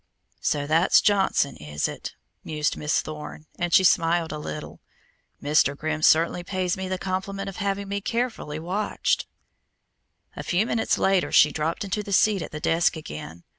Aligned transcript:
"So 0.39 0.65
that's 0.65 0.99
Johnson, 0.99 1.57
is 1.57 1.87
it?" 1.87 2.15
mused 2.43 2.75
Miss 2.75 3.01
Thorne, 3.03 3.45
and 3.59 3.71
she 3.71 3.83
smiled 3.83 4.31
a 4.31 4.39
little. 4.39 4.79
"Mr. 5.43 5.77
Grimm 5.77 6.01
certainly 6.01 6.43
pays 6.43 6.75
me 6.75 6.87
the 6.87 6.97
compliment 6.97 7.49
of 7.49 7.57
having 7.57 7.87
me 7.87 8.01
carefully 8.01 8.57
watched." 8.57 9.27
A 10.35 10.41
few 10.41 10.65
minutes 10.65 10.97
later 10.97 11.31
she 11.31 11.51
dropped 11.51 11.83
into 11.83 12.01
the 12.01 12.13
seat 12.13 12.41
at 12.41 12.49
the 12.49 12.59
desk 12.59 12.95
again. 12.97 13.43